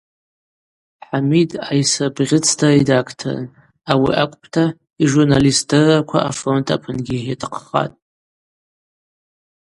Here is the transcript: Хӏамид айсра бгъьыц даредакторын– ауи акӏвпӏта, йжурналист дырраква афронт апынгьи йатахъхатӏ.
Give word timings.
Хӏамид 1.07 1.51
айсра 1.71 2.07
бгъьыц 2.15 2.47
даредакторын– 2.59 3.47
ауи 3.91 4.11
акӏвпӏта, 4.23 4.65
йжурналист 5.03 5.63
дырраква 5.69 6.19
афронт 6.29 6.67
апынгьи 6.75 7.19
йатахъхатӏ. 7.27 7.97